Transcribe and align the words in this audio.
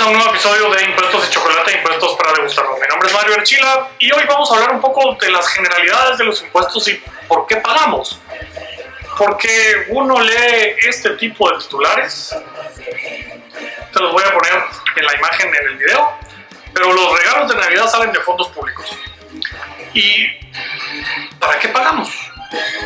A 0.00 0.06
un 0.06 0.14
nuevo 0.14 0.30
episodio 0.30 0.70
de 0.70 0.82
Impuestos 0.84 1.28
y 1.28 1.30
Chocolate, 1.30 1.74
Impuestos 1.74 2.16
para 2.16 2.32
degustarlos. 2.32 2.80
Mi 2.80 2.88
nombre 2.88 3.08
es 3.08 3.14
Mario 3.14 3.34
Archila 3.34 3.90
y 3.98 4.10
hoy 4.10 4.24
vamos 4.26 4.50
a 4.50 4.54
hablar 4.54 4.72
un 4.72 4.80
poco 4.80 5.14
de 5.20 5.30
las 5.30 5.46
generalidades 5.48 6.16
de 6.16 6.24
los 6.24 6.40
impuestos 6.40 6.88
y 6.88 7.02
por 7.28 7.46
qué 7.46 7.56
pagamos. 7.56 8.18
Porque 9.18 9.84
uno 9.88 10.18
lee 10.18 10.76
este 10.88 11.10
tipo 11.16 11.50
de 11.50 11.58
titulares, 11.58 12.34
te 13.92 14.00
los 14.00 14.12
voy 14.12 14.22
a 14.24 14.32
poner 14.32 14.64
en 14.96 15.04
la 15.04 15.14
imagen 15.16 15.54
en 15.54 15.66
el 15.68 15.76
video, 15.76 16.12
pero 16.72 16.94
los 16.94 17.18
regalos 17.18 17.50
de 17.50 17.60
Navidad 17.60 17.86
salen 17.90 18.10
de 18.10 18.20
fondos 18.20 18.48
públicos. 18.48 18.96
¿Y 19.92 20.28
para 21.38 21.58
qué 21.58 21.68
pagamos? 21.68 22.08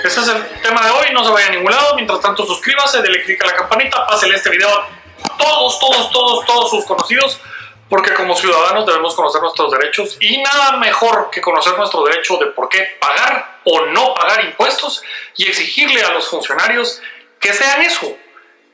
Ese 0.03 0.21
es 0.21 0.27
el 0.27 0.45
tema 0.63 0.85
de 0.85 0.91
hoy, 0.91 1.07
no 1.13 1.25
se 1.25 1.31
vaya 1.31 1.47
a 1.47 1.51
ningún 1.51 1.71
lado. 1.71 1.95
Mientras 1.95 2.21
tanto, 2.21 2.45
suscríbase, 2.45 3.03
dele 3.03 3.23
click 3.23 3.41
a 3.45 3.47
la 3.47 3.55
campanita, 3.55 4.05
pásele 4.05 4.35
este 4.35 4.51
video 4.51 5.04
todos, 5.37 5.79
todos, 5.79 6.11
todos, 6.11 6.47
todos 6.47 6.71
sus 6.71 6.85
conocidos, 6.85 7.41
porque 7.89 8.15
como 8.15 8.37
ciudadanos 8.37 8.87
debemos 8.87 9.15
conocer 9.15 9.41
nuestros 9.41 9.71
derechos 9.71 10.17
y 10.21 10.43
nada 10.43 10.79
mejor 10.79 11.31
que 11.31 11.41
conocer 11.41 11.77
nuestro 11.77 12.03
derecho 12.05 12.37
de 12.39 12.47
por 12.47 12.69
qué 12.69 12.97
pagar 12.99 13.61
o 13.65 13.87
no 13.87 14.15
pagar 14.15 14.45
impuestos 14.45 15.03
y 15.37 15.47
exigirle 15.47 16.03
a 16.03 16.13
los 16.13 16.29
funcionarios 16.29 17.01
que 17.41 17.53
sean 17.53 17.83
eso, 17.83 18.17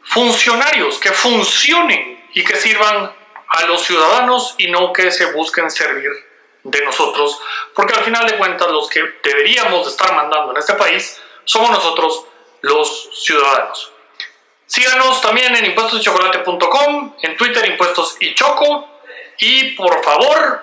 funcionarios, 0.05 0.99
que 0.99 1.11
funcionen 1.11 2.25
y 2.35 2.45
que 2.45 2.57
sirvan 2.57 3.13
a 3.49 3.65
los 3.65 3.83
ciudadanos 3.83 4.55
y 4.59 4.71
no 4.71 4.93
que 4.93 5.11
se 5.11 5.33
busquen 5.33 5.71
servir 5.71 6.11
de 6.63 6.85
nosotros, 6.85 7.39
porque 7.75 7.95
al 7.95 8.05
final 8.05 8.27
de 8.27 8.37
cuentas 8.37 8.69
los 8.69 8.89
que 8.89 9.03
deberíamos 9.25 9.85
de 9.87 9.91
estar 9.91 10.15
mandando 10.15 10.53
en 10.53 10.59
este 10.59 10.75
país 10.75 11.21
somos 11.45 11.71
nosotros 11.71 12.25
los 12.61 13.11
ciudadanos. 13.25 13.93
Síganos 14.71 15.21
también 15.21 15.57
en 15.57 15.65
impuestoschocolate.com, 15.65 17.17
en 17.23 17.37
Twitter 17.37 17.67
impuestos 17.67 18.17
y 18.21 18.33
choco 18.37 18.89
y 19.37 19.73
por 19.73 20.01
favor, 20.05 20.63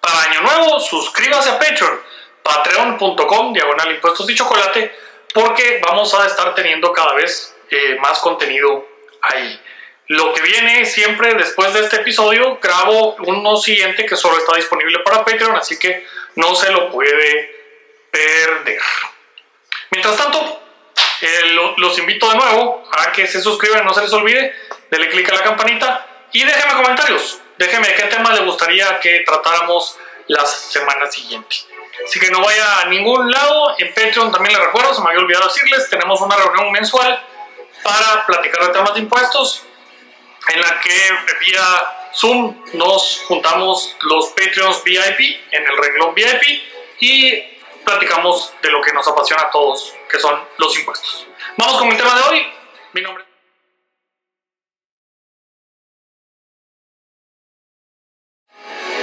para 0.00 0.22
año 0.30 0.42
nuevo, 0.42 0.78
suscríbase 0.78 1.50
a 1.50 1.58
Patreon, 1.58 2.00
patreon.com, 2.40 3.52
diagonal 3.52 3.90
impuestos 3.90 4.30
y 4.30 4.36
chocolate, 4.36 4.94
porque 5.34 5.82
vamos 5.84 6.14
a 6.14 6.24
estar 6.24 6.54
teniendo 6.54 6.92
cada 6.92 7.14
vez 7.14 7.52
eh, 7.68 7.96
más 8.00 8.20
contenido 8.20 8.86
ahí. 9.22 9.60
Lo 10.06 10.32
que 10.32 10.42
viene 10.42 10.86
siempre 10.86 11.34
después 11.34 11.74
de 11.74 11.80
este 11.80 11.96
episodio, 11.96 12.60
grabo 12.62 13.16
uno 13.26 13.56
siguiente 13.56 14.06
que 14.06 14.14
solo 14.14 14.38
está 14.38 14.54
disponible 14.54 15.00
para 15.00 15.24
Patreon, 15.24 15.56
así 15.56 15.80
que 15.80 16.06
no 16.36 16.54
se 16.54 16.70
lo 16.70 16.92
puede 16.92 17.56
perder. 18.08 18.80
Mientras 19.90 20.16
tanto, 20.16 20.61
eh, 21.22 21.56
los 21.76 21.98
invito 21.98 22.28
de 22.30 22.36
nuevo 22.36 22.84
a 22.90 23.12
que 23.12 23.26
se 23.26 23.40
suscriban, 23.40 23.84
no 23.84 23.94
se 23.94 24.02
les 24.02 24.12
olvide, 24.12 24.54
denle 24.90 25.08
clic 25.08 25.28
a 25.30 25.34
la 25.34 25.42
campanita 25.42 26.06
y 26.32 26.44
déjenme 26.44 26.74
comentarios. 26.74 27.40
Déjenme 27.58 27.94
qué 27.94 28.02
tema 28.04 28.32
les 28.32 28.44
gustaría 28.44 28.98
que 29.00 29.20
tratáramos 29.20 29.96
la 30.28 30.44
semana 30.46 31.10
siguiente. 31.10 31.56
Así 32.04 32.18
que 32.18 32.30
no 32.30 32.40
vaya 32.40 32.80
a 32.80 32.86
ningún 32.86 33.30
lado. 33.30 33.74
En 33.78 33.92
Patreon 33.94 34.32
también 34.32 34.56
les 34.56 34.66
recuerdo, 34.66 34.94
se 34.94 35.02
me 35.02 35.08
había 35.08 35.20
olvidado 35.20 35.46
decirles, 35.46 35.88
tenemos 35.88 36.20
una 36.20 36.36
reunión 36.36 36.72
mensual 36.72 37.22
para 37.82 38.26
platicar 38.26 38.66
de 38.66 38.72
temas 38.72 38.94
de 38.94 39.00
impuestos 39.00 39.64
en 40.48 40.60
la 40.60 40.80
que 40.80 41.10
vía 41.40 41.62
Zoom 42.14 42.64
nos 42.74 43.22
juntamos 43.26 43.96
los 44.02 44.28
Patreons 44.30 44.82
VIP 44.84 45.40
en 45.50 45.66
el 45.66 45.76
renglón 45.76 46.14
VIP 46.14 46.62
y 47.00 47.51
platicamos 47.84 48.52
de 48.62 48.70
lo 48.70 48.80
que 48.80 48.92
nos 48.92 49.06
apasiona 49.06 49.42
a 49.42 49.50
todos, 49.50 49.94
que 50.10 50.18
son 50.18 50.42
los 50.58 50.78
impuestos. 50.78 51.26
Vamos 51.56 51.78
con 51.78 51.88
el 51.88 51.96
tema 51.96 52.14
de 52.16 52.22
hoy. 52.22 52.52
Mi 52.92 53.00
nombre 53.00 53.24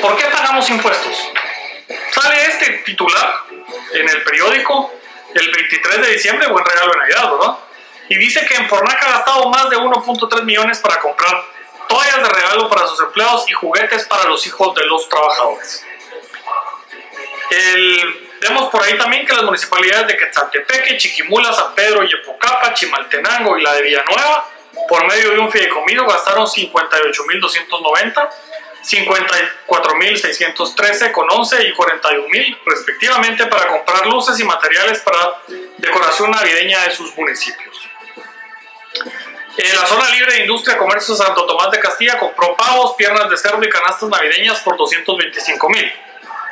¿Por 0.02 0.16
qué 0.16 0.26
pagamos 0.26 0.70
impuestos? 0.70 1.30
Sale 2.12 2.46
este 2.46 2.72
titular 2.86 3.44
en 3.94 4.08
el 4.08 4.24
periódico 4.24 4.94
el 5.34 5.52
23 5.52 6.02
de 6.02 6.14
diciembre, 6.14 6.48
buen 6.48 6.64
regalo 6.64 6.94
de 6.94 6.98
Navidad, 7.00 7.32
¿verdad? 7.32 7.58
y 8.10 8.18
dice 8.18 8.46
que 8.46 8.56
en 8.56 8.68
Fornac 8.68 9.02
ha 9.04 9.12
gastado 9.12 9.50
más 9.50 9.70
de 9.70 9.78
1.3 9.78 10.44
millones 10.44 10.80
para 10.80 11.00
comprar 11.00 11.44
toallas 11.88 12.18
de 12.18 12.30
regalo 12.30 12.68
para 12.68 12.88
sus 12.88 13.00
empleados 13.00 13.50
y 13.50 13.54
juguetes 13.54 14.06
para 14.06 14.26
los 14.26 14.46
hijos 14.48 14.74
de 14.76 14.86
los 14.86 15.08
trabajadores. 15.08 15.86
Vemos 18.42 18.70
por 18.70 18.84
ahí 18.84 18.98
también 18.98 19.26
que 19.26 19.32
las 19.34 19.44
municipalidades 19.44 20.08
de 20.08 20.18
Quetzaltepeque, 20.18 20.98
Chiquimula, 20.98 21.54
San 21.54 21.74
Pedro, 21.76 22.04
Yepocapa, 22.04 22.74
Chimaltenango 22.74 23.58
y 23.58 23.62
la 23.62 23.74
de 23.74 23.84
Villanueva, 23.84 24.50
por 24.88 25.06
medio 25.06 25.32
de 25.32 25.40
un 25.40 25.52
fideicomiso, 25.52 26.06
gastaron 26.06 26.46
58.290, 26.46 28.30
54.613 28.84 31.12
con 31.12 31.28
11 31.30 31.64
y 31.64 31.74
41.000 31.74 32.60
respectivamente 32.66 33.46
para 33.48 33.68
comprar 33.68 34.08
luces 34.08 34.40
y 34.40 34.44
materiales 34.44 35.00
para 35.00 35.42
decoración 35.78 36.32
navideña 36.32 36.84
de 36.84 36.92
sus 36.92 37.14
municipios. 37.18 37.78
En 39.58 39.76
la 39.76 39.86
zona 39.86 40.10
libre 40.12 40.36
de 40.36 40.44
industria 40.44 40.78
comercio 40.78 41.14
Santo 41.16 41.46
Tomás 41.46 41.70
de 41.72 41.80
Castilla 41.80 42.18
compró 42.18 42.56
pavos, 42.56 42.96
piernas 42.96 43.30
de 43.30 43.36
cerdo 43.36 43.62
y 43.62 43.70
canastas 43.70 44.08
navideñas 44.08 44.62
por 44.62 44.78
225 44.78 45.70
mil. 45.70 45.92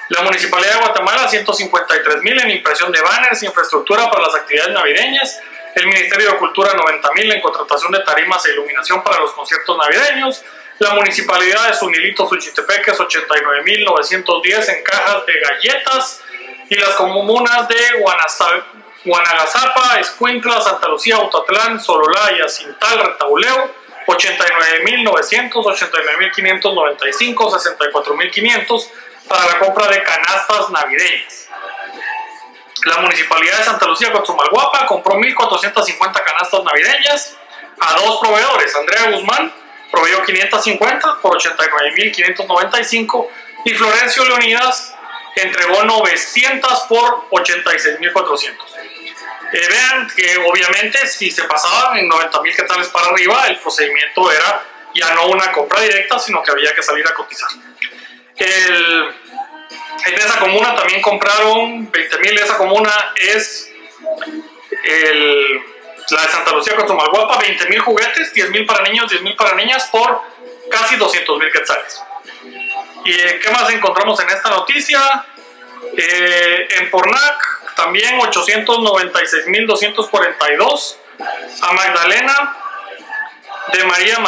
La 0.10 0.22
Municipalidad 0.22 0.76
de 0.76 0.80
Guatemala 0.80 1.28
153 1.28 2.24
mil 2.24 2.40
en 2.40 2.52
impresión 2.52 2.92
de 2.92 3.02
banners, 3.02 3.44
infraestructura 3.44 4.10
para 4.10 4.28
las 4.28 4.36
actividades 4.36 4.74
navideñas. 4.74 5.42
El 5.76 5.88
Ministerio 5.88 6.32
de 6.32 6.38
Cultura 6.38 6.74
90 6.74 7.12
mil 7.12 7.32
en 7.32 7.42
contratación 7.42 7.92
de 7.92 8.00
tarimas 8.00 8.46
e 8.46 8.54
iluminación 8.54 9.04
para 9.04 9.20
los 9.20 9.34
conciertos 9.34 9.78
navideños. 9.78 10.44
La 10.80 10.94
Municipalidad 10.94 11.68
de 11.68 11.74
Sunilito, 11.74 12.28
Suchitepeques 12.28 12.98
89 12.98 13.64
mil 13.64 13.84
910 13.84 14.70
en 14.70 14.84
cajas 14.84 15.26
de 15.26 15.34
galletas. 15.40 16.22
Y 16.70 16.76
las 16.76 16.92
comunas 16.92 17.68
de 17.68 17.76
Guanagazapa, 19.04 20.00
Escuintla, 20.00 20.62
Santa 20.62 20.88
Lucía, 20.88 21.16
Autatlán, 21.16 21.82
Sololaya, 21.82 22.48
Cintal, 22.48 23.00
Retauleo, 23.00 23.74
89.900, 24.06 25.52
89.595, 25.52 27.36
64.500 27.36 28.90
para 29.28 29.46
la 29.46 29.60
compra 29.60 29.88
de 29.88 30.04
canastas 30.04 30.70
navideñas. 30.70 31.50
La 32.86 33.00
Municipalidad 33.00 33.58
de 33.60 33.64
Santa 33.66 33.86
Lucía, 33.88 34.12
Cochumalguapa, 34.12 34.86
compró 34.86 35.16
1.450 35.16 36.24
canastas 36.24 36.64
navideñas 36.64 37.36
a 37.80 37.94
dos 38.00 38.20
proveedores. 38.20 38.76
Andrea 38.76 39.12
Guzmán 39.12 39.54
proveyó 39.92 40.24
550 40.24 41.18
por 41.22 41.38
89.595 41.38 43.28
y 43.66 43.74
Florencio 43.74 44.26
Leonidas 44.26 44.94
entregó 45.36 45.84
900 45.84 46.80
por 46.84 47.30
86.400. 47.30 48.54
Eh, 49.54 49.68
vean 49.70 50.08
que 50.16 50.38
obviamente 50.46 51.08
si 51.08 51.32
se 51.32 51.44
pasaban 51.44 51.98
en 51.98 52.08
90 52.08 52.42
mil 52.42 52.56
quetzales 52.56 52.88
para 52.88 53.08
arriba, 53.08 53.48
el 53.48 53.58
procedimiento 53.60 54.32
era 54.32 54.64
ya 54.94 55.14
no 55.14 55.28
una 55.28 55.52
compra 55.52 55.82
directa, 55.82 56.20
sino 56.20 56.42
que 56.44 56.52
había 56.52 56.74
que 56.74 56.84
salir 56.84 57.08
a 57.08 57.14
cotizar. 57.14 57.50
El, 58.38 59.16
en 60.06 60.14
esa 60.14 60.40
comuna 60.40 60.76
también 60.76 61.02
compraron 61.02 61.92
20 61.92 62.20
mil, 62.20 62.38
esa 62.38 62.58
comuna 62.58 62.94
es 63.16 63.72
el, 64.84 65.62
la 66.10 66.22
de 66.22 66.28
Santa 66.30 66.52
Lucía 66.52 66.76
Cotomalguapa, 66.76 67.40
20 67.40 67.70
mil 67.70 67.80
juguetes, 67.80 68.34
10 68.34 68.52
mil 68.52 68.66
para 68.66 68.84
niños, 68.84 69.10
10 69.10 69.24
mil 69.24 69.36
para 69.36 69.56
niñas 69.56 69.90
por 69.92 70.22
casi 70.70 70.96
200 70.96 71.40
mil 71.40 71.52
quetzales. 71.52 72.02
¿Y 73.06 73.16
qué 73.16 73.50
más 73.52 73.70
encontramos 73.70 74.20
en 74.20 74.30
esta 74.30 74.50
noticia? 74.50 75.00
Eh, 75.96 76.68
en 76.80 76.90
Pornac 76.90 77.76
también 77.76 78.20
896.242 78.20 80.96
a 81.62 81.74
Magdalena 81.74 82.58
de 83.74 83.84
María 83.86 84.20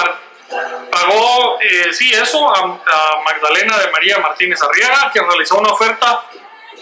pagó, 0.92 1.60
eh, 1.62 1.94
sí, 1.94 2.14
eso, 2.14 2.54
a, 2.56 2.78
Magdalena 3.24 3.78
de 3.78 3.92
María 3.92 4.18
Martínez 4.20 4.62
Arriaga, 4.62 5.10
que 5.14 5.22
realizó 5.22 5.58
una 5.58 5.72
oferta 5.74 6.26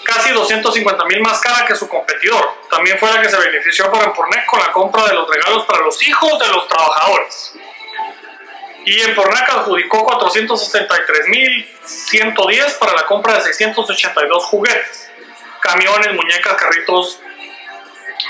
casi 0.03 0.31
250 0.31 1.05
mil 1.05 1.21
más 1.21 1.39
cara 1.41 1.65
que 1.65 1.75
su 1.75 1.87
competidor. 1.89 2.47
También 2.69 2.97
fue 2.97 3.11
la 3.11 3.21
que 3.21 3.29
se 3.29 3.37
benefició 3.37 3.91
por 3.91 4.03
Empornec 4.03 4.45
con 4.45 4.59
la 4.59 4.71
compra 4.71 5.05
de 5.05 5.13
los 5.13 5.29
regalos 5.29 5.65
para 5.65 5.81
los 5.81 6.01
hijos 6.07 6.39
de 6.39 6.47
los 6.47 6.67
trabajadores. 6.67 7.53
Y 8.85 9.01
Empornec 9.01 9.49
adjudicó 9.49 10.07
463.110 10.07 12.77
para 12.77 12.93
la 12.93 13.05
compra 13.05 13.33
de 13.33 13.41
682 13.41 14.45
juguetes 14.45 15.07
camiones, 15.67 16.13
muñecas, 16.13 16.53
carritos 16.53 17.19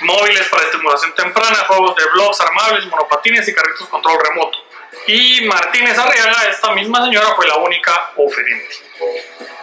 móviles 0.02 0.48
para 0.50 0.64
estimulación 0.64 1.14
temprana, 1.16 1.56
juegos 1.68 1.96
de 1.96 2.04
blogs 2.14 2.42
armables, 2.42 2.86
monopatines 2.88 3.48
y 3.48 3.54
carritos 3.54 3.88
control 3.88 4.20
remoto. 4.22 4.60
Y 5.08 5.42
Martínez 5.46 5.98
Arriaga, 5.98 6.48
esta 6.50 6.72
misma 6.74 7.04
señora, 7.06 7.34
fue 7.36 7.48
la 7.48 7.56
única 7.56 8.12
oferente. 8.18 8.76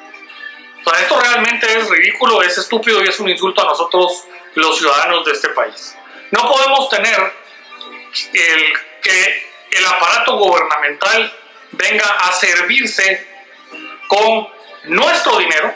O 0.84 0.90
sea, 0.90 1.00
esto 1.00 1.18
realmente 1.18 1.66
es 1.66 1.88
ridículo, 1.88 2.42
es 2.42 2.58
estúpido 2.58 3.02
y 3.02 3.08
es 3.08 3.18
un 3.18 3.28
insulto 3.28 3.62
a 3.62 3.64
nosotros 3.64 4.24
los 4.54 4.78
ciudadanos 4.78 5.24
de 5.24 5.32
este 5.32 5.48
país. 5.48 5.96
No 6.30 6.50
podemos 6.50 6.88
tener 6.90 7.32
el, 8.32 8.72
que 9.02 9.50
el 9.70 9.86
aparato 9.86 10.36
gubernamental 10.36 11.32
venga 11.72 12.06
a 12.06 12.32
servirse 12.32 13.26
con 14.08 14.53
nuestro 14.84 15.38
dinero 15.38 15.74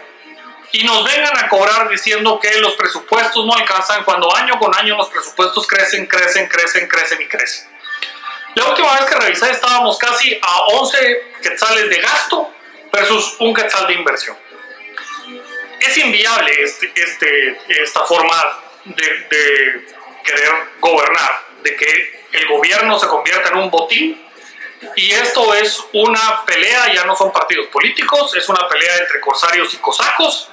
y 0.73 0.85
nos 0.85 1.05
vengan 1.05 1.37
a 1.39 1.49
cobrar 1.49 1.89
diciendo 1.89 2.39
que 2.39 2.59
los 2.61 2.75
presupuestos 2.75 3.45
no 3.47 3.55
alcanzan 3.55 4.05
cuando 4.05 4.35
año 4.35 4.59
con 4.59 4.75
año 4.75 4.97
los 4.97 5.09
presupuestos 5.09 5.67
crecen, 5.67 6.07
crecen, 6.07 6.47
crecen, 6.49 6.87
crecen 6.89 7.23
y 7.23 7.27
crecen. 7.27 7.69
La 8.55 8.67
última 8.67 8.93
vez 8.95 9.05
que 9.05 9.15
revisé 9.15 9.51
estábamos 9.51 9.99
casi 9.99 10.39
a 10.43 10.61
11 10.73 11.33
quetzales 11.43 11.89
de 11.89 11.99
gasto 11.99 12.53
versus 12.93 13.37
un 13.39 13.55
quetzal 13.55 13.87
de 13.87 13.95
inversión. 13.95 14.37
Es 15.81 15.97
inviable 15.97 16.63
este, 16.63 16.93
este 16.95 17.61
esta 17.83 18.05
forma 18.05 18.59
de, 18.85 19.87
querer 20.25 20.51
gobernar, 20.81 21.47
de 21.63 21.77
que 21.77 22.27
el 22.33 22.47
gobierno 22.49 22.99
se 22.99 23.07
convierta 23.07 23.51
en 23.51 23.57
un 23.59 23.71
botín 23.71 24.28
y 24.97 25.13
esto 25.13 25.55
es 25.55 25.81
una 25.93 26.45
pelea, 26.45 26.93
ya 26.93 27.05
no 27.05 27.17
son 27.17 27.33
partidos 27.33 27.67
políticos, 27.69 28.35
es 28.37 28.49
una 28.49 28.69
pelea 28.69 28.99
entre 28.99 29.21
corsarios 29.21 29.73
y 29.75 29.79
cosacos. 29.79 30.51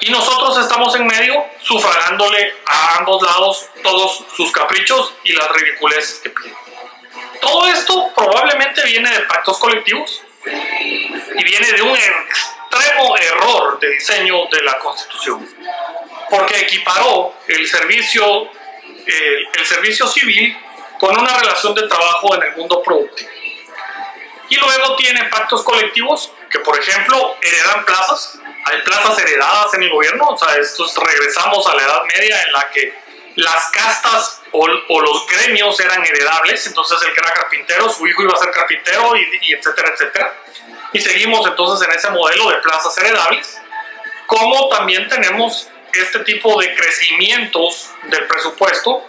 Y 0.00 0.10
nosotros 0.10 0.58
estamos 0.58 0.94
en 0.96 1.06
medio 1.06 1.44
sufragándole 1.60 2.54
a 2.66 2.98
ambos 2.98 3.22
lados 3.22 3.68
todos 3.82 4.24
sus 4.36 4.50
caprichos 4.50 5.14
y 5.24 5.32
las 5.32 5.48
ridiculeces 5.52 6.20
que 6.20 6.30
piden. 6.30 6.56
Todo 7.40 7.66
esto 7.68 8.12
probablemente 8.14 8.82
viene 8.84 9.10
de 9.10 9.20
pactos 9.20 9.58
colectivos 9.58 10.22
y 10.44 11.44
viene 11.44 11.72
de 11.72 11.82
un 11.82 11.96
extremo 11.96 13.16
error 13.16 13.78
de 13.80 13.90
diseño 13.90 14.46
de 14.50 14.62
la 14.62 14.78
Constitución, 14.78 15.48
porque 16.30 16.60
equiparó 16.60 17.34
el 17.48 17.66
servicio, 17.68 18.48
el, 19.06 19.66
servicio 19.66 20.06
civil 20.06 20.56
con 21.02 21.18
una 21.18 21.36
relación 21.36 21.74
de 21.74 21.88
trabajo 21.88 22.32
en 22.36 22.44
el 22.44 22.56
mundo 22.56 22.80
productivo. 22.80 23.28
Y 24.48 24.54
luego 24.54 24.94
tiene 24.94 25.24
pactos 25.24 25.64
colectivos 25.64 26.30
que, 26.48 26.60
por 26.60 26.78
ejemplo, 26.78 27.34
heredan 27.42 27.84
plazas. 27.84 28.38
Hay 28.66 28.82
plazas 28.82 29.18
heredadas 29.18 29.74
en 29.74 29.82
el 29.82 29.90
gobierno, 29.90 30.28
o 30.28 30.38
sea, 30.38 30.54
estos 30.54 30.96
regresamos 30.96 31.66
a 31.66 31.74
la 31.74 31.82
Edad 31.82 32.02
Media 32.04 32.40
en 32.42 32.52
la 32.52 32.70
que 32.70 32.94
las 33.34 33.70
castas 33.70 34.42
o, 34.52 34.68
los 34.68 35.26
gremios 35.26 35.80
eran 35.80 36.06
heredables, 36.06 36.68
entonces 36.68 36.96
el 37.02 37.12
que 37.12 37.20
era 37.20 37.32
carpintero, 37.32 37.88
su 37.88 38.06
hijo 38.06 38.22
iba 38.22 38.34
a 38.34 38.38
ser 38.38 38.52
carpintero 38.52 39.16
y, 39.16 39.40
y 39.42 39.54
etcétera, 39.54 39.90
etcétera. 39.94 40.32
Y 40.92 41.00
seguimos 41.00 41.44
entonces 41.48 41.88
en 41.88 41.96
ese 41.96 42.10
modelo 42.10 42.48
de 42.48 42.58
plazas 42.58 42.96
heredables, 42.98 43.60
como 44.28 44.68
también 44.68 45.08
tenemos 45.08 45.68
este 45.92 46.20
tipo 46.20 46.60
de 46.60 46.72
crecimientos 46.76 47.90
del 48.04 48.24
presupuesto 48.28 49.04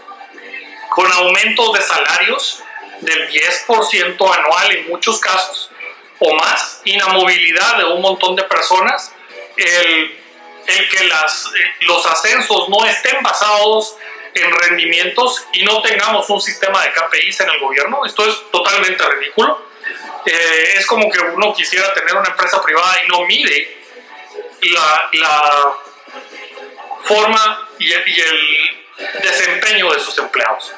con 0.93 1.11
aumentos 1.11 1.73
de 1.73 1.81
salarios 1.81 2.63
del 3.01 3.29
10% 3.29 4.37
anual 4.37 4.71
en 4.71 4.89
muchos 4.89 5.19
casos 5.19 5.71
o 6.19 6.33
más, 6.35 6.81
inamovilidad 6.85 7.77
de 7.77 7.85
un 7.85 8.01
montón 8.01 8.35
de 8.35 8.43
personas, 8.43 9.11
el, 9.57 10.19
el 10.67 10.89
que 10.89 11.03
las, 11.05 11.47
eh, 11.47 11.71
los 11.81 12.05
ascensos 12.05 12.69
no 12.69 12.85
estén 12.85 13.21
basados 13.21 13.97
en 14.35 14.51
rendimientos 14.51 15.45
y 15.53 15.63
no 15.63 15.81
tengamos 15.81 16.29
un 16.29 16.39
sistema 16.39 16.81
de 16.83 16.91
KPIs 16.93 17.41
en 17.41 17.49
el 17.49 17.59
gobierno. 17.59 18.05
Esto 18.05 18.27
es 18.27 18.51
totalmente 18.51 19.03
ridículo. 19.05 19.67
Eh, 20.25 20.73
es 20.77 20.85
como 20.85 21.11
que 21.11 21.19
uno 21.19 21.53
quisiera 21.53 21.93
tener 21.93 22.15
una 22.15 22.29
empresa 22.29 22.61
privada 22.63 22.95
y 23.03 23.09
no 23.09 23.25
mide 23.25 23.77
la, 24.61 25.09
la 25.13 25.73
forma 27.03 27.69
y 27.79 27.91
y 27.91 28.21
el 28.21 28.83
desempeño 29.21 29.91
de 29.91 29.99
sus 29.99 30.17
empleados. 30.19 30.73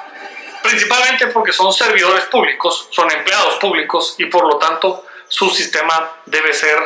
Principalmente 0.65 1.27
porque 1.27 1.53
son 1.53 1.71
servidores 1.71 2.25
públicos, 2.25 2.87
son 2.91 3.11
empleados 3.11 3.55
públicos 3.55 4.15
y 4.17 4.25
por 4.25 4.45
lo 4.47 4.57
tanto 4.57 5.05
su 5.27 5.49
sistema 5.49 6.21
debe 6.25 6.53
ser 6.53 6.77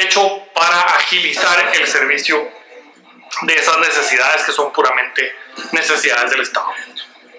hecho 0.00 0.46
para 0.54 0.80
agilizar 0.96 1.72
el 1.74 1.86
servicio 1.86 2.50
de 3.42 3.54
esas 3.54 3.78
necesidades 3.78 4.42
que 4.42 4.52
son 4.52 4.72
puramente 4.72 5.34
necesidades 5.72 6.30
del 6.30 6.40
Estado. 6.40 6.68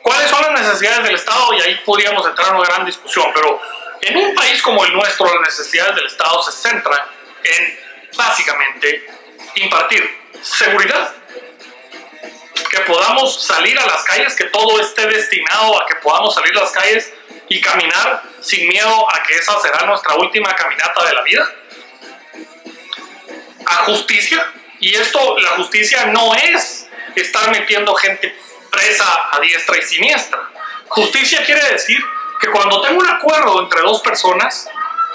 ¿Cuáles 0.02 0.30
son 0.30 0.42
las 0.42 0.62
necesidades 0.62 1.04
del 1.04 1.16
Estado? 1.16 1.54
Y 1.54 1.62
ahí 1.62 1.82
podríamos 1.86 2.26
entrar 2.28 2.50
en 2.50 2.56
una 2.56 2.66
gran 2.66 2.86
discusión, 2.86 3.32
pero 3.34 3.60
en 4.02 4.18
un 4.18 4.36
país 4.36 4.62
como 4.62 4.84
el 4.86 4.94
nuestro, 4.94 5.26
las 5.26 5.42
necesidades 5.42 5.96
del 5.96 6.06
Estado 6.08 6.42
se 6.44 6.52
centran 6.52 7.00
en 7.44 7.80
básicamente 8.16 9.08
impartir 9.56 10.10
seguridad, 10.42 11.16
que 12.74 12.82
podamos 12.82 13.46
salir 13.46 13.78
a 13.78 13.86
las 13.86 14.04
calles, 14.04 14.36
que 14.36 14.46
todo 14.46 14.80
esté 14.80 15.06
destinado 15.06 15.80
a 15.80 15.86
que 15.86 15.96
podamos 15.98 16.34
salir 16.34 16.58
a 16.58 16.62
las 16.62 16.72
calles 16.72 17.14
y 17.48 17.62
caminar 17.62 18.24
sin 18.42 18.68
miedo 18.68 19.08
a 19.14 19.22
que 19.22 19.36
esa 19.36 19.60
será 19.62 19.86
nuestra 19.86 20.16
última 20.16 20.56
caminata 20.56 21.06
de 21.06 21.14
la 21.14 21.22
vida. 21.22 21.48
A 23.68 23.76
justicia, 23.86 24.44
y 24.80 24.96
esto, 24.96 25.38
la 25.40 25.52
justicia 25.52 26.08
no 26.08 26.34
es 26.34 26.88
estar 27.16 27.52
metiendo 27.52 27.94
gente 27.94 28.36
presa 28.72 29.30
a 29.32 29.40
diestra 29.40 29.78
y 29.78 29.84
siniestra. 29.84 30.40
Justicia 30.88 31.46
quiere 31.46 31.64
decir 31.74 32.04
que 32.42 32.50
cuando 32.50 32.82
tengo 32.82 33.00
un 33.00 33.08
acuerdo 33.08 33.62
entre 33.62 33.82
dos 33.82 34.02
personas, 34.02 34.68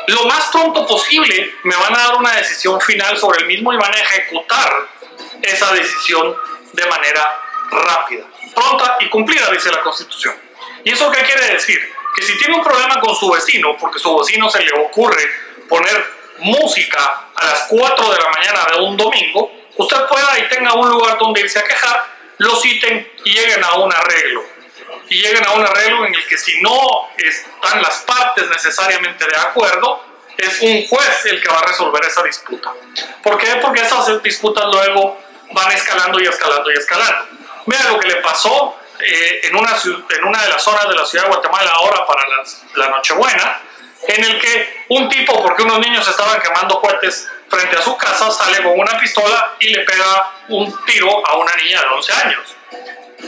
lo 0.07 0.27
más 0.27 0.45
pronto 0.53 0.87
posible 0.87 1.57
me 1.65 1.75
van 1.75 1.93
a 1.93 1.99
dar 2.05 2.15
una 2.15 2.37
decisión 2.37 2.81
final 2.81 3.19
sobre 3.19 3.41
el 3.41 3.47
mismo 3.47 3.73
y 3.73 3.77
van 3.77 3.93
a 3.93 4.01
ejecutar 4.01 4.73
esa 5.43 5.73
decisión 5.73 6.37
de 6.73 6.87
manera 6.87 7.29
rápida, 7.71 8.25
pronta 8.55 8.97
y 9.01 9.09
cumplida, 9.09 9.51
dice 9.51 9.71
la 9.71 9.81
Constitución. 9.81 10.35
¿Y 10.85 10.93
eso 10.93 11.11
qué 11.11 11.23
quiere 11.23 11.55
decir? 11.55 11.79
Que 12.15 12.23
si 12.23 12.37
tiene 12.39 12.57
un 12.57 12.65
problema 12.65 13.01
con 13.01 13.15
su 13.15 13.31
vecino, 13.31 13.77
porque 13.79 13.99
su 13.99 14.17
vecino 14.17 14.51
se 14.51 14.63
le 14.63 14.73
ocurre 14.81 15.23
poner 15.69 16.05
música 16.39 17.29
a 17.35 17.47
las 17.47 17.67
4 17.69 18.11
de 18.11 18.19
la 18.19 18.31
mañana 18.31 18.67
de 18.73 18.81
un 18.81 18.97
domingo, 18.97 19.53
usted 19.77 19.97
pueda 20.07 20.39
y 20.39 20.49
tenga 20.49 20.75
un 20.75 20.89
lugar 20.89 21.19
donde 21.19 21.41
irse 21.41 21.59
a 21.59 21.65
quejar, 21.65 22.05
lo 22.39 22.57
citen 22.57 23.13
y 23.25 23.33
lleguen 23.33 23.63
a 23.65 23.75
un 23.75 23.93
arreglo. 23.93 24.45
Y 25.11 25.23
lleguen 25.23 25.45
a 25.47 25.53
un 25.53 25.65
arreglo 25.65 26.07
en 26.07 26.15
el 26.15 26.27
que 26.27 26.37
si 26.37 26.61
no 26.61 27.09
están 27.17 27.83
las 27.83 27.99
partes 27.99 28.49
necesariamente 28.49 29.27
de 29.27 29.37
acuerdo, 29.37 30.05
es 30.37 30.61
un 30.61 30.87
juez 30.87 31.27
el 31.27 31.43
que 31.43 31.49
va 31.49 31.59
a 31.59 31.67
resolver 31.67 32.05
esa 32.05 32.23
disputa. 32.23 32.73
¿Por 33.23 33.39
qué? 33.39 33.57
Porque 33.61 33.81
esas 33.81 34.23
disputas 34.23 34.65
luego 34.67 35.21
van 35.53 35.73
escalando 35.73 36.21
y 36.21 36.27
escalando 36.27 36.71
y 36.71 36.75
escalando. 36.75 37.38
Vea 37.69 37.85
lo 37.91 38.01
que 38.01 38.09
le 38.09 38.17
pasó 38.17 38.79
eh, 38.99 39.41
en, 39.45 39.55
una, 39.55 39.77
en 40.09 40.25
una 40.25 40.43
de 40.43 40.49
las 40.49 40.63
zonas 40.63 40.89
de 40.89 40.95
la 40.95 41.05
ciudad 41.05 41.25
de 41.25 41.31
Guatemala 41.31 41.71
ahora 41.75 42.07
para 42.07 42.23
la 42.77 42.89
Nochebuena, 42.89 43.61
en 44.07 44.25
el 44.25 44.41
que 44.41 44.85
un 44.89 45.09
tipo, 45.09 45.43
porque 45.43 45.63
unos 45.63 45.79
niños 45.81 46.09
estaban 46.09 46.41
quemando 46.41 46.81
cohetes 46.81 47.29
frente 47.49 47.77
a 47.77 47.83
su 47.83 47.95
casa, 47.97 48.31
sale 48.31 48.63
con 48.63 48.79
una 48.79 48.99
pistola 48.99 49.55
y 49.61 49.69
le 49.69 49.81
pega 49.81 50.33
un 50.49 50.85
tiro 50.87 51.27
a 51.27 51.37
una 51.37 51.55
niña 51.57 51.81
de 51.81 51.89
11 51.89 52.13
años. 52.13 52.57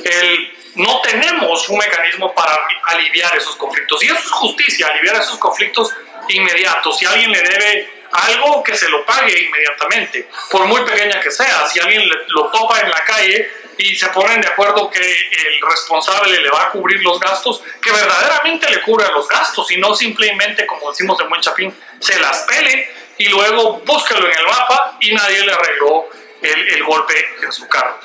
El, 0.04 0.58
no 0.76 1.00
tenemos 1.02 1.68
un 1.68 1.78
mecanismo 1.78 2.34
para 2.34 2.58
aliviar 2.84 3.36
esos 3.36 3.56
conflictos. 3.56 4.02
Y 4.02 4.06
eso 4.06 4.18
es 4.18 4.30
justicia, 4.30 4.86
aliviar 4.86 5.16
esos 5.16 5.38
conflictos 5.38 5.90
inmediatos. 6.28 6.98
Si 6.98 7.04
alguien 7.04 7.30
le 7.30 7.42
debe 7.42 8.00
algo, 8.12 8.62
que 8.62 8.74
se 8.74 8.88
lo 8.88 9.04
pague 9.04 9.38
inmediatamente, 9.38 10.28
por 10.50 10.64
muy 10.66 10.82
pequeña 10.82 11.20
que 11.20 11.30
sea. 11.30 11.66
Si 11.68 11.80
alguien 11.80 12.08
lo 12.28 12.50
topa 12.50 12.80
en 12.80 12.90
la 12.90 13.04
calle, 13.04 13.50
y 13.80 13.96
se 13.96 14.08
ponen 14.08 14.40
de 14.42 14.48
acuerdo 14.48 14.90
que 14.90 15.00
el 15.00 15.60
responsable 15.68 16.38
le 16.40 16.50
va 16.50 16.64
a 16.64 16.70
cubrir 16.70 17.02
los 17.02 17.18
gastos, 17.18 17.62
que 17.80 17.90
verdaderamente 17.90 18.68
le 18.68 18.82
cubra 18.82 19.10
los 19.10 19.26
gastos 19.26 19.70
y 19.70 19.78
no 19.78 19.94
simplemente, 19.94 20.66
como 20.66 20.90
decimos 20.90 21.18
en 21.20 21.28
Buen 21.30 21.40
Chapín, 21.40 21.74
se 21.98 22.18
las 22.20 22.40
pele 22.40 22.90
y 23.16 23.28
luego 23.28 23.80
búsquelo 23.80 24.26
en 24.26 24.38
el 24.38 24.46
mapa 24.46 24.98
y 25.00 25.14
nadie 25.14 25.44
le 25.44 25.52
arregló 25.52 26.08
el, 26.42 26.68
el 26.68 26.84
golpe 26.84 27.14
en 27.42 27.52
su 27.52 27.66
carro. 27.68 27.98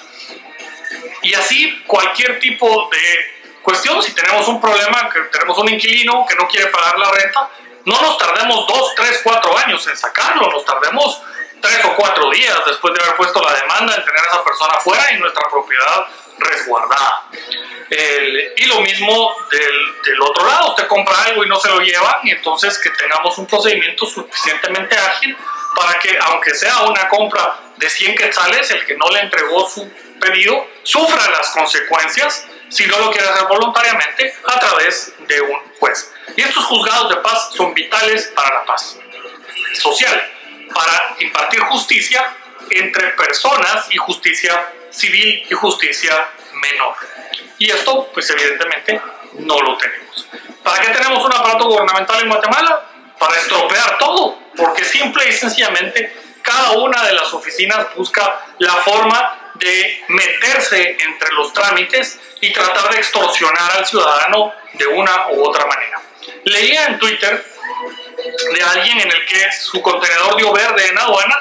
Y 1.24 1.34
así 1.34 1.84
cualquier 1.86 2.40
tipo 2.40 2.90
de 2.90 3.60
cuestión, 3.62 4.02
si 4.02 4.14
tenemos 4.14 4.48
un 4.48 4.62
problema, 4.62 5.10
que 5.10 5.20
tenemos 5.32 5.58
un 5.58 5.70
inquilino 5.70 6.26
que 6.26 6.36
no 6.36 6.48
quiere 6.48 6.68
pagar 6.68 6.98
la 7.00 7.12
renta, 7.12 7.50
no 7.84 8.02
nos 8.02 8.18
tardemos 8.18 8.66
dos, 8.66 8.96
tres, 8.96 9.20
cuatro 9.24 9.58
años 9.58 9.86
en 9.88 9.98
sacarlo, 9.98 10.50
nos 10.50 10.64
tardemos 10.64 11.22
tres 11.66 11.86
o 11.86 11.96
cuatro 11.96 12.30
días 12.30 12.58
después 12.66 12.94
de 12.94 13.02
haber 13.04 13.16
puesto 13.16 13.42
la 13.42 13.54
demanda 13.54 13.96
en 13.96 14.06
tener 14.06 14.20
a 14.20 14.28
esa 14.28 14.44
persona 14.44 14.80
fuera 14.80 15.12
y 15.12 15.20
nuestra 15.20 15.50
propiedad 15.50 16.06
resguardada. 16.38 17.30
y 18.58 18.66
lo 18.66 18.82
mismo 18.82 19.36
del, 19.50 20.02
del, 20.04 20.22
otro 20.22 20.46
lado, 20.46 20.70
usted 20.70 20.88
compra 20.88 21.24
algo 21.24 21.44
y 21.44 21.48
no 21.48 21.60
se 21.60 21.70
lo 21.70 21.80
lleva, 21.80 22.20
y 22.24 22.32
entonces 22.32 22.78
que 22.80 22.90
tengamos 22.90 23.38
un 23.38 23.48
procedimiento 23.48 24.06
suficientemente 24.06 24.98
ágil 24.98 25.38
para 25.76 25.98
que, 26.00 26.18
aunque 26.28 26.54
sea 26.54 26.82
una 26.84 27.08
compra 27.08 27.60
de 27.78 27.90
100 27.90 28.16
quetzales, 28.16 28.70
el 28.72 28.86
que 28.86 28.96
no 28.98 29.10
le 29.10 29.22
entregó 29.22 29.70
su 29.70 29.90
pedido 30.20 30.68
sufra 30.84 31.30
las 31.32 31.50
consecuencias 31.50 32.46
si 32.70 32.86
no 32.88 33.00
lo 33.00 33.12
quiere 33.12 33.28
hacer 33.28 33.48
voluntariamente 33.48 34.34
a 34.48 34.60
través 34.60 35.14
de 35.20 35.42
un 35.42 35.60
juez. 35.80 36.12
Y 36.36 36.42
estos 36.42 36.66
juzgados 36.66 37.10
de 37.10 37.18
paz 37.18 37.52
son 37.56 37.74
vitales 37.74 38.32
para 38.36 38.56
la 38.56 38.66
paz 38.66 38.98
social, 39.74 40.35
para 40.76 41.16
impartir 41.20 41.62
justicia 41.62 42.36
entre 42.70 43.08
personas 43.12 43.88
y 43.90 43.98
justicia 43.98 44.70
civil 44.90 45.48
y 45.50 45.54
justicia 45.54 46.30
menor. 46.54 46.96
Y 47.58 47.72
esto, 47.72 48.10
pues 48.14 48.30
evidentemente, 48.30 49.02
no 49.40 49.62
lo 49.62 49.78
tenemos. 49.78 50.28
¿Para 50.62 50.82
qué 50.82 50.92
tenemos 50.92 51.24
un 51.24 51.34
aparato 51.34 51.66
gubernamental 51.66 52.22
en 52.22 52.30
Guatemala? 52.30 52.90
Para 53.18 53.36
estropear 53.38 53.98
todo, 53.98 54.38
porque 54.58 54.84
simple 54.84 55.30
y 55.30 55.32
sencillamente 55.32 56.14
cada 56.42 56.72
una 56.72 57.04
de 57.06 57.14
las 57.14 57.34
oficinas 57.34 57.88
busca 57.96 58.46
la 58.60 58.74
forma 58.76 59.52
de 59.56 60.04
meterse 60.10 60.98
entre 61.00 61.32
los 61.34 61.54
trámites 61.54 62.20
y 62.42 62.52
tratar 62.52 62.92
de 62.92 62.98
extorsionar 62.98 63.72
al 63.78 63.86
ciudadano 63.86 64.54
de 64.74 64.88
una 64.88 65.30
u 65.32 65.44
otra 65.44 65.66
manera. 65.66 66.02
Leía 66.44 66.88
en 66.88 67.00
Twitter 67.00 67.46
de 68.54 68.64
alguien 68.64 69.00
en 69.00 69.12
el 69.12 69.26
que 69.26 69.52
su 69.52 69.82
contenedor 69.82 70.36
dio 70.38 70.52
verde 70.54 70.88
en 70.88 70.98
aduana 70.98 71.38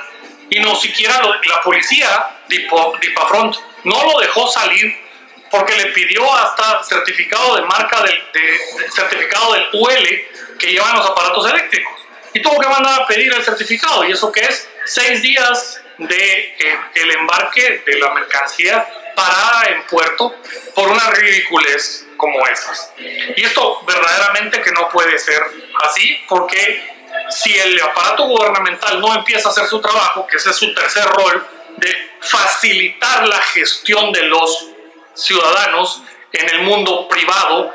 y 0.51 0.61
no 0.61 0.75
siquiera 0.77 1.21
la 1.21 1.61
policía 1.63 2.27
de 2.49 2.57
Ipafront 2.57 3.57
no 3.85 4.05
lo 4.05 4.21
dejó 4.21 4.49
salir 4.49 5.05
porque 5.51 5.77
le 5.77 5.87
pidió 5.87 6.33
hasta 6.35 6.83
certificado 6.83 7.57
de 7.57 7.63
marca 7.63 8.03
del 8.03 8.91
certificado 8.91 9.55
del 9.55 9.69
UL 9.73 10.59
que 10.59 10.67
llevan 10.73 10.97
los 10.97 11.07
aparatos 11.07 11.49
eléctricos. 11.51 11.93
Y 12.33 12.43
tuvo 12.43 12.59
que 12.59 12.69
mandar 12.69 13.03
a 13.03 13.07
pedir 13.07 13.33
el 13.33 13.45
certificado. 13.45 14.05
Y 14.05 14.13
eso 14.13 14.33
que 14.33 14.41
es 14.41 14.69
seis 14.85 15.23
días 15.23 15.81
de 15.99 16.57
eh, 16.59 16.79
el 16.95 17.11
embarque 17.13 17.83
de 17.87 17.99
la 17.99 18.13
mercancía 18.13 18.85
parada 19.15 19.69
en 19.69 19.87
puerto 19.87 20.35
por 20.75 20.89
una 20.89 21.11
ridiculez 21.11 22.04
como 22.17 22.47
esas. 22.47 22.93
Y 23.37 23.43
esto 23.45 23.81
verdaderamente 23.87 24.61
que 24.63 24.73
no 24.73 24.89
puede 24.89 25.19
ser 25.19 25.43
así, 25.83 26.21
porque 26.29 26.95
si 27.31 27.55
el 27.57 27.81
aparato 27.81 28.25
gubernamental 28.27 29.01
no 29.01 29.15
empieza 29.15 29.49
a 29.49 29.53
hacer 29.53 29.67
su 29.67 29.81
trabajo, 29.81 30.27
que 30.27 30.37
ese 30.37 30.51
es 30.51 30.57
su 30.57 30.75
tercer 30.75 31.05
rol, 31.05 31.47
de 31.77 32.11
facilitar 32.21 33.27
la 33.27 33.41
gestión 33.41 34.13
de 34.13 34.23
los 34.25 34.69
ciudadanos 35.15 36.03
en 36.33 36.51
el 36.51 36.63
mundo 36.63 37.09
privado, 37.09 37.73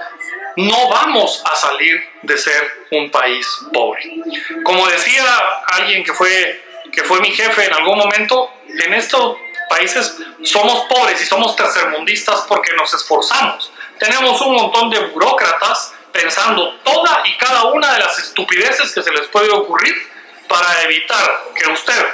no 0.57 0.89
vamos 0.89 1.41
a 1.45 1.55
salir 1.55 2.03
de 2.21 2.37
ser 2.37 2.85
un 2.91 3.09
país 3.09 3.47
pobre. 3.73 4.01
Como 4.63 4.87
decía 4.87 5.23
alguien 5.67 6.03
que 6.03 6.13
fue 6.13 6.63
que 6.91 7.03
fue 7.03 7.19
mi 7.21 7.31
jefe 7.31 7.65
en 7.65 7.73
algún 7.73 7.97
momento, 7.97 8.51
en 8.67 8.93
estos 8.93 9.37
países 9.69 10.17
somos 10.43 10.85
pobres 10.85 11.21
y 11.21 11.25
somos 11.25 11.55
tercermundistas 11.55 12.45
porque 12.47 12.73
nos 12.73 12.93
esforzamos. 12.93 13.71
Tenemos 13.99 14.39
un 14.41 14.53
montón 14.55 14.89
de 14.89 14.99
burócratas 15.07 15.93
pensando 16.11 16.75
toda 16.83 17.21
y 17.25 17.37
cada 17.37 17.65
una 17.65 17.93
de 17.93 17.99
las 17.99 18.17
estupideces 18.17 18.93
que 18.93 19.03
se 19.03 19.11
les 19.11 19.27
puede 19.27 19.51
ocurrir 19.51 19.93
para 20.47 20.83
evitar 20.83 21.43
que 21.55 21.69
usted 21.69 22.05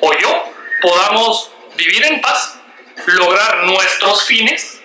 o 0.00 0.12
yo 0.14 0.44
podamos 0.82 1.50
vivir 1.74 2.04
en 2.04 2.20
paz, 2.20 2.58
lograr 3.06 3.64
nuestros 3.64 4.24
fines, 4.24 4.80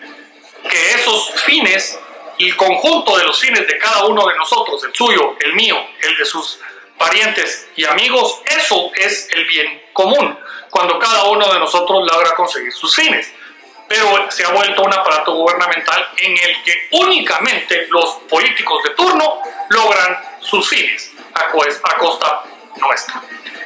que 0.69 0.91
esos 0.93 1.31
fines, 1.45 1.99
el 2.39 2.55
conjunto 2.55 3.17
de 3.17 3.25
los 3.25 3.39
fines 3.39 3.67
de 3.67 3.77
cada 3.77 4.05
uno 4.05 4.25
de 4.27 4.35
nosotros, 4.35 4.83
el 4.83 4.95
suyo, 4.95 5.35
el 5.39 5.53
mío, 5.53 5.77
el 6.01 6.17
de 6.17 6.25
sus 6.25 6.59
parientes 6.97 7.67
y 7.75 7.85
amigos, 7.85 8.41
eso 8.45 8.91
es 8.95 9.27
el 9.31 9.45
bien 9.45 9.83
común, 9.93 10.37
cuando 10.69 10.97
cada 10.97 11.25
uno 11.25 11.51
de 11.51 11.59
nosotros 11.59 12.07
logra 12.09 12.33
conseguir 12.35 12.71
sus 12.71 12.95
fines. 12.95 13.31
Pero 13.87 14.29
se 14.29 14.43
ha 14.43 14.49
vuelto 14.49 14.83
un 14.83 14.93
aparato 14.93 15.33
gubernamental 15.33 16.09
en 16.17 16.31
el 16.31 16.63
que 16.63 16.87
únicamente 16.91 17.87
los 17.89 18.15
políticos 18.29 18.83
de 18.83 18.89
turno 18.91 19.41
logran 19.69 20.19
sus 20.41 20.67
fines 20.67 21.11
a, 21.33 21.97
costa 21.97 22.43
nuestra. 22.77 23.21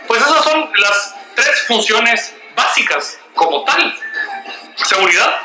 Pues 0.07 0.21
esas 0.21 0.43
son 0.43 0.71
las 0.75 1.15
tres 1.35 1.61
funciones 1.67 2.35
básicas 2.55 3.19
como 3.33 3.63
tal. 3.63 3.97
Seguridad, 4.75 5.41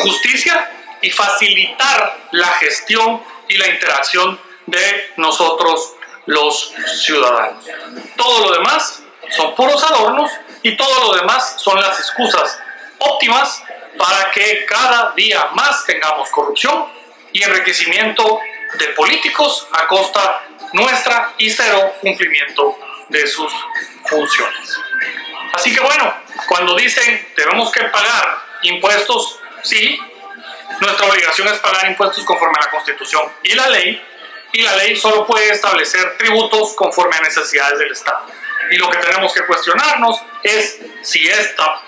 justicia 0.00 0.70
y 1.00 1.10
facilitar 1.10 2.18
la 2.30 2.48
gestión 2.48 3.22
y 3.48 3.56
la 3.56 3.68
interacción 3.68 4.40
de 4.66 5.12
nosotros 5.16 5.94
los 6.26 6.72
ciudadanos. 7.02 7.64
Todo 8.16 8.46
lo 8.46 8.52
demás 8.52 9.02
son 9.30 9.54
puros 9.54 9.82
adornos 9.84 10.30
y 10.62 10.76
todo 10.76 11.08
lo 11.08 11.16
demás 11.16 11.56
son 11.58 11.80
las 11.80 11.98
excusas 11.98 12.58
óptimas 12.98 13.62
para 13.96 14.30
que 14.30 14.64
cada 14.66 15.12
día 15.12 15.48
más 15.54 15.84
tengamos 15.84 16.28
corrupción 16.30 16.86
y 17.32 17.42
enriquecimiento 17.42 18.40
de 18.78 18.88
políticos 18.88 19.68
a 19.72 19.86
costa 19.86 20.44
nuestra 20.72 21.34
y 21.38 21.50
cero 21.50 21.94
cumplimiento 22.00 22.78
de 23.08 23.26
sus 23.26 23.52
funciones. 24.06 24.76
Así 25.52 25.74
que 25.74 25.80
bueno, 25.80 26.14
cuando 26.48 26.74
dicen 26.74 27.28
tenemos 27.36 27.70
que 27.70 27.84
pagar 27.84 28.38
impuestos, 28.62 29.38
sí, 29.62 29.98
nuestra 30.80 31.06
obligación 31.06 31.48
es 31.48 31.58
pagar 31.58 31.86
impuestos 31.88 32.24
conforme 32.24 32.58
a 32.58 32.64
la 32.64 32.70
Constitución 32.70 33.22
y 33.42 33.54
la 33.54 33.68
ley, 33.68 34.02
y 34.52 34.62
la 34.62 34.76
ley 34.76 34.96
solo 34.96 35.26
puede 35.26 35.50
establecer 35.50 36.16
tributos 36.18 36.74
conforme 36.74 37.16
a 37.16 37.20
necesidades 37.20 37.78
del 37.78 37.92
Estado. 37.92 38.26
Y 38.70 38.76
lo 38.76 38.88
que 38.90 38.98
tenemos 38.98 39.32
que 39.32 39.44
cuestionarnos 39.46 40.20
es 40.42 40.78
si 41.02 41.28
esta 41.28 41.82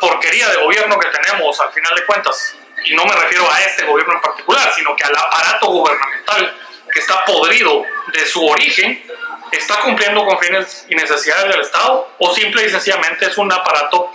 porquería 0.00 0.48
de 0.50 0.56
gobierno 0.56 0.98
que 0.98 1.08
tenemos 1.08 1.58
al 1.60 1.72
final 1.72 1.94
de 1.94 2.04
cuentas, 2.04 2.54
y 2.84 2.94
no 2.94 3.04
me 3.04 3.14
refiero 3.14 3.50
a 3.50 3.60
este 3.62 3.84
gobierno 3.84 4.14
en 4.14 4.20
particular, 4.20 4.72
sino 4.74 4.94
que 4.94 5.04
al 5.04 5.16
aparato 5.16 5.66
gubernamental 5.66 6.56
que 6.92 7.00
está 7.00 7.24
podrido 7.24 7.84
de 8.12 8.26
su 8.26 8.46
origen, 8.46 9.04
está 9.52 9.80
cumpliendo 9.80 10.24
con 10.24 10.38
fines 10.38 10.86
y 10.88 10.94
necesidades 10.94 11.50
del 11.50 11.60
Estado 11.60 12.10
o 12.18 12.34
simple 12.34 12.64
y 12.64 12.70
sencillamente 12.70 13.26
es 13.26 13.38
un 13.38 13.52
aparato 13.52 14.10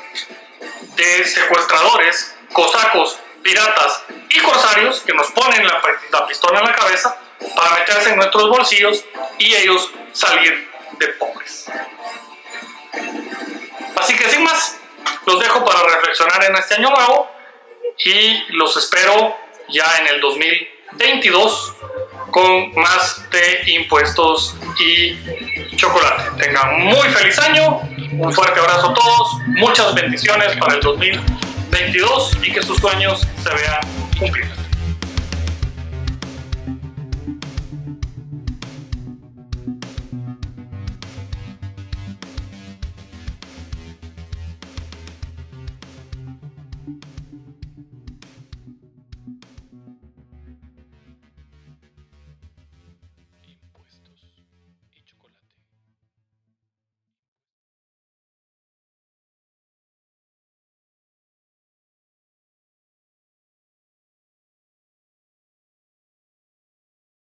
de 0.96 1.26
secuestradores, 1.26 2.36
cosacos, 2.54 3.20
piratas 3.44 4.04
y 4.30 4.40
corsarios 4.40 5.02
que 5.02 5.14
nos 5.14 5.32
ponen 5.32 5.66
la, 5.66 5.82
la 6.12 6.28
pistola 6.28 6.60
en 6.60 6.66
la 6.66 6.76
cabeza 6.76 7.18
para 7.56 7.80
meterse 7.80 8.10
en 8.10 8.18
nuestros 8.18 8.50
bolsillos 8.50 9.04
y 9.38 9.56
ellos 9.56 9.92
salir 10.14 10.70
de 11.00 11.08
pobres. 11.10 11.66
Así 13.96 14.16
que 14.16 14.30
sin 14.30 14.44
más, 14.44 14.78
los 15.26 15.40
dejo 15.40 15.64
para 15.64 15.84
reflexionar 15.84 16.44
en 16.46 16.56
este 16.56 16.76
año 16.76 16.90
nuevo 16.90 17.30
y 18.06 18.44
los 18.54 18.76
espero 18.78 19.36
ya 19.70 19.86
en 20.00 20.16
el 20.16 20.22
2022 20.22 21.74
con 22.32 22.74
más 22.76 23.30
de 23.30 23.72
impuestos 23.74 24.56
y 24.80 25.18
chocolate. 25.76 26.44
Tengan 26.44 26.82
muy 26.82 27.08
feliz 27.10 27.38
año, 27.40 27.82
un 28.14 28.34
fuerte 28.34 28.60
abrazo 28.60 28.90
a 28.90 28.94
todos, 28.94 29.34
muchas 29.48 29.94
bendiciones 29.94 30.56
para 30.58 30.76
el 30.76 30.82
2022 30.82 32.38
y 32.44 32.52
que 32.54 32.64
sus 32.64 32.78
sueños 32.80 33.22
se 33.44 33.54
vean 33.54 33.80
cumplidos. 34.18 34.61